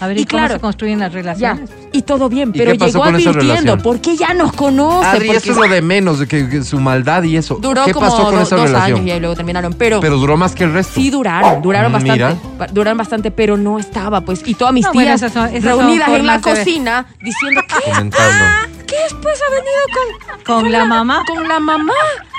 A 0.00 0.06
ver, 0.08 0.18
Y 0.18 0.22
¿y 0.22 0.24
cómo 0.26 0.38
claro, 0.40 0.54
se 0.54 0.60
construyen 0.60 0.98
las 0.98 1.10
Ya. 1.12 1.14
relaciones? 1.14 1.70
Y 1.92 2.02
todo 2.02 2.28
bien, 2.28 2.50
¿Y 2.52 2.58
pero 2.58 2.72
llegó 2.72 2.98
con 3.00 3.14
esa 3.16 3.30
advirtiendo 3.30 3.40
relación? 3.54 3.80
porque 3.82 4.16
ya 4.16 4.34
nos 4.34 4.52
conoce. 4.52 5.06
Adri, 5.06 5.26
porque 5.28 5.38
eso 5.50 5.50
es 5.52 5.68
lo 5.68 5.74
de 5.74 5.82
menos, 5.82 6.18
de 6.18 6.26
que, 6.26 6.48
que 6.48 6.62
su 6.64 6.80
maldad 6.80 7.22
y 7.22 7.36
eso. 7.36 7.56
duró 7.60 7.84
¿Qué 7.84 7.92
como 7.94 8.06
pasó 8.10 8.24
con 8.24 8.34
do- 8.34 8.40
esa 8.42 8.56
dos 8.56 8.66
relación? 8.66 8.96
años 8.98 9.06
y 9.06 9.10
ahí 9.12 9.20
luego 9.20 9.36
terminaron. 9.36 9.72
Pero, 9.74 10.00
Pero 10.00 10.16
duró 10.16 10.36
más 10.36 10.54
que 10.54 10.64
el 10.64 10.72
resto. 10.72 10.94
sí 10.94 11.10
duraron, 11.10 11.62
duraron 11.62 11.92
bastante. 11.92 12.12
mira. 12.24 12.36
Duraron 12.72 12.98
bastante, 12.98 13.30
pero 13.30 13.56
no 13.56 13.78
estaba, 13.78 14.20
pues. 14.22 14.42
Y 14.44 14.54
todas 14.54 14.74
mis 14.74 14.84
No, 14.84 14.90
tías 14.92 15.20
son- 15.20 15.50
reunidas 15.62 16.08
en 16.08 16.26
la 16.26 16.40
cocina 16.40 17.06
diciendo, 17.22 17.60
¿qué? 17.68 17.90
Comentando. 17.90 18.44
¿Qué 18.86 18.96
después 19.04 19.38
ha 19.40 19.50
venido 19.50 20.34
con, 20.44 20.62
¿Con 20.62 20.72
la 20.72 20.84
mamá? 20.84 21.22
Con 21.26 21.48
la 21.48 21.58
mamá. 21.60 21.92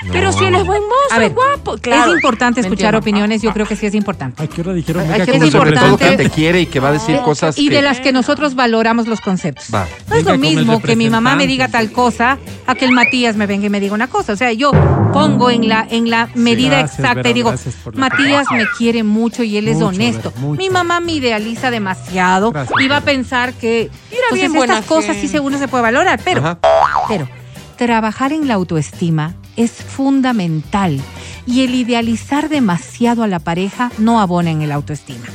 No. 0.04 0.12
Pero 0.12 0.30
si 0.30 0.44
él 0.44 0.54
es 0.54 0.66
buen 0.66 0.82
mozo, 0.82 1.14
A 1.14 1.18
ver, 1.18 1.32
guapo. 1.32 1.78
Claro. 1.78 2.10
es 2.10 2.16
importante 2.16 2.60
¿Me 2.60 2.66
escuchar 2.68 2.94
entiendo? 2.94 2.98
opiniones, 2.98 3.40
yo 3.42 3.52
creo 3.52 3.66
que 3.66 3.76
sí 3.76 3.86
es 3.86 3.94
importante. 3.94 4.42
¿A 4.42 4.46
qué 4.46 4.60
hora 4.60 4.74
dijeron? 4.74 5.04
Con 5.06 5.14
es 5.20 5.26
sobre 5.50 5.72
todo 5.72 5.80
que 5.80 5.86
importante. 5.88 6.16
te 6.24 6.30
quiere 6.30 6.60
y 6.60 6.66
que 6.66 6.80
va 6.80 6.88
a 6.90 6.92
decir 6.92 7.18
cosas 7.22 7.58
Y 7.58 7.68
que... 7.70 7.76
de 7.76 7.82
las 7.82 8.00
que 8.00 8.12
nosotros 8.12 8.54
valoramos 8.54 9.06
los 9.06 9.20
conceptos. 9.22 9.66
Va. 9.74 9.86
No 10.08 10.16
es 10.16 10.24
lo 10.24 10.36
mismo 10.36 10.82
que 10.82 10.96
mi 10.96 11.08
mamá 11.08 11.34
me 11.34 11.46
diga 11.46 11.68
tal 11.68 11.90
cosa 11.92 12.38
a 12.66 12.74
que 12.74 12.84
el 12.84 12.92
Matías 12.92 13.36
me 13.36 13.46
venga 13.46 13.66
y 13.66 13.70
me 13.70 13.80
diga 13.80 13.94
una 13.94 14.06
cosa. 14.08 14.34
O 14.34 14.36
sea, 14.36 14.52
yo 14.52 14.70
pongo 15.14 15.50
en 15.50 15.66
la, 15.68 15.86
en 15.90 16.10
la 16.10 16.28
medida 16.34 16.78
Gracias, 16.78 16.98
exacta 16.98 17.14
Vera, 17.22 17.30
y 17.30 17.32
digo, 17.32 17.54
Matías 17.94 18.46
me 18.52 18.66
quiere 18.76 19.02
mucho 19.02 19.42
y 19.44 19.56
él 19.56 19.66
es 19.68 19.76
Mucho, 19.76 19.86
honesto. 19.88 20.32
Vera. 20.36 20.52
Mi 20.56 20.68
mamá 20.68 21.00
me 21.00 21.12
idealiza 21.12 21.70
demasiado 21.70 22.52
Gracias, 22.52 22.78
y 22.80 22.88
va 22.88 22.98
a 22.98 23.00
pensar 23.00 23.54
que 23.54 23.82
Era 23.82 23.90
entonces 24.10 24.40
bien 24.40 24.52
buena 24.52 24.74
estas 24.74 24.86
cosas 24.88 25.14
sí 25.14 25.22
gente. 25.22 25.28
se 25.38 25.40
uno 25.40 25.58
se 25.58 25.68
puede 25.68 25.82
valorar, 25.82 26.20
pero 26.22 26.40
Ajá. 26.40 26.58
pero 27.08 27.28
trabajar 27.76 28.32
en 28.32 28.46
la 28.46 28.54
autoestima 28.54 29.34
es 29.56 29.72
fundamental 29.72 31.00
y 31.46 31.62
el 31.62 31.74
idealizar 31.74 32.48
demasiado 32.48 33.22
a 33.22 33.28
la 33.28 33.38
pareja 33.38 33.90
no 33.98 34.20
abona 34.20 34.50
en 34.50 34.62
el 34.62 34.72
autoestima. 34.72 35.26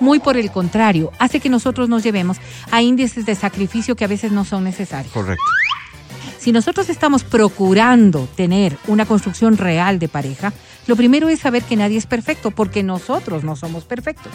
Muy 0.00 0.18
por 0.18 0.36
el 0.36 0.50
contrario, 0.50 1.12
hace 1.18 1.40
que 1.40 1.50
nosotros 1.50 1.88
nos 1.88 2.02
llevemos 2.02 2.38
a 2.70 2.80
índices 2.82 3.26
de 3.26 3.34
sacrificio 3.34 3.96
que 3.96 4.04
a 4.04 4.08
veces 4.08 4.32
no 4.32 4.44
son 4.44 4.64
necesarios. 4.64 5.12
Correcto. 5.12 5.44
Si 6.38 6.52
nosotros 6.52 6.88
estamos 6.88 7.22
procurando 7.22 8.26
tener 8.34 8.78
una 8.86 9.04
construcción 9.04 9.58
real 9.58 9.98
de 9.98 10.08
pareja, 10.08 10.54
lo 10.86 10.96
primero 10.96 11.28
es 11.28 11.40
saber 11.40 11.62
que 11.62 11.76
nadie 11.76 11.98
es 11.98 12.06
perfecto, 12.06 12.50
porque 12.50 12.82
nosotros 12.82 13.44
no 13.44 13.56
somos 13.56 13.84
perfectos. 13.84 14.32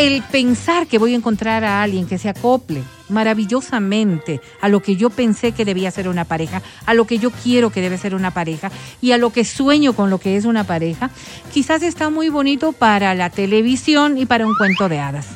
El 0.00 0.22
pensar 0.22 0.86
que 0.86 0.96
voy 0.96 1.12
a 1.12 1.16
encontrar 1.16 1.62
a 1.62 1.82
alguien 1.82 2.06
que 2.06 2.16
se 2.16 2.30
acople 2.30 2.82
maravillosamente 3.10 4.40
a 4.62 4.70
lo 4.70 4.80
que 4.80 4.96
yo 4.96 5.10
pensé 5.10 5.52
que 5.52 5.66
debía 5.66 5.90
ser 5.90 6.08
una 6.08 6.24
pareja, 6.24 6.62
a 6.86 6.94
lo 6.94 7.06
que 7.06 7.18
yo 7.18 7.30
quiero 7.30 7.68
que 7.68 7.82
debe 7.82 7.98
ser 7.98 8.14
una 8.14 8.30
pareja 8.30 8.70
y 9.02 9.12
a 9.12 9.18
lo 9.18 9.30
que 9.30 9.44
sueño 9.44 9.92
con 9.92 10.08
lo 10.08 10.16
que 10.16 10.38
es 10.38 10.46
una 10.46 10.64
pareja, 10.64 11.10
quizás 11.52 11.82
está 11.82 12.08
muy 12.08 12.30
bonito 12.30 12.72
para 12.72 13.14
la 13.14 13.28
televisión 13.28 14.16
y 14.16 14.24
para 14.24 14.46
un 14.46 14.54
cuento 14.54 14.88
de 14.88 15.00
hadas. 15.00 15.26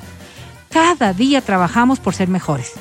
Cada 0.70 1.12
día 1.12 1.42
trabajamos 1.42 2.00
por 2.00 2.14
ser 2.14 2.28
mejores. 2.28 2.72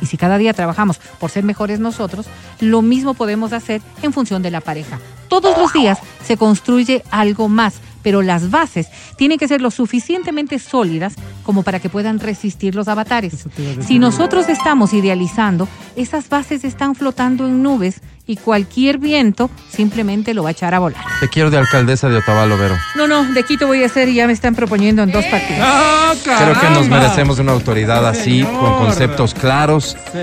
Y 0.00 0.06
si 0.06 0.16
cada 0.16 0.38
día 0.38 0.54
trabajamos 0.54 1.00
por 1.20 1.30
ser 1.30 1.44
mejores 1.44 1.80
nosotros, 1.80 2.24
lo 2.60 2.80
mismo 2.80 3.12
podemos 3.12 3.52
hacer 3.52 3.82
en 4.02 4.14
función 4.14 4.40
de 4.40 4.50
la 4.50 4.62
pareja. 4.62 4.98
Todos 5.28 5.58
los 5.58 5.70
días 5.74 5.98
se 6.26 6.38
construye 6.38 7.04
algo 7.10 7.50
más, 7.50 7.74
pero 8.04 8.22
las 8.22 8.50
bases 8.50 8.86
tienen 9.16 9.38
que 9.38 9.48
ser 9.48 9.60
lo 9.60 9.72
suficientemente 9.72 10.60
sólidas 10.60 11.14
como 11.42 11.64
para 11.64 11.80
que 11.80 11.88
puedan 11.88 12.20
resistir 12.20 12.76
los 12.76 12.86
avatares. 12.86 13.46
Si 13.84 13.98
nosotros 13.98 14.48
estamos 14.48 14.92
idealizando, 14.92 15.66
esas 15.96 16.28
bases 16.28 16.62
están 16.64 16.94
flotando 16.94 17.46
en 17.46 17.62
nubes 17.64 18.00
y 18.26 18.36
cualquier 18.36 18.98
viento 18.98 19.50
simplemente 19.68 20.32
lo 20.34 20.42
va 20.44 20.50
a 20.50 20.52
echar 20.52 20.74
a 20.74 20.78
volar. 20.78 21.02
Te 21.20 21.28
quiero 21.28 21.50
de 21.50 21.58
alcaldesa 21.58 22.08
de 22.08 22.16
Otavalo, 22.18 22.56
Vero. 22.56 22.76
No, 22.96 23.06
no, 23.08 23.24
de 23.24 23.42
Quito 23.42 23.66
voy 23.66 23.82
a 23.82 23.88
ser 23.88 24.08
y 24.08 24.14
ya 24.14 24.26
me 24.26 24.32
están 24.32 24.54
proponiendo 24.54 25.02
en 25.02 25.10
dos 25.10 25.24
partidos. 25.26 25.60
¡Ah, 25.62 26.12
Creo 26.22 26.58
que 26.60 26.70
nos 26.70 26.88
merecemos 26.88 27.38
una 27.38 27.52
autoridad 27.52 28.06
así, 28.06 28.42
con 28.44 28.78
conceptos 28.78 29.34
claros, 29.34 29.96
Sí. 30.12 30.18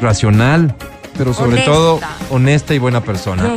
racional, 0.00 0.74
pero 1.16 1.32
sobre 1.34 1.54
Honesta. 1.54 1.70
todo 1.72 2.00
honesta 2.30 2.74
y 2.74 2.78
buena 2.78 3.00
persona. 3.02 3.56